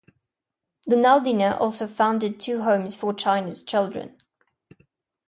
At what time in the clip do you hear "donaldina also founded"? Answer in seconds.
0.89-2.39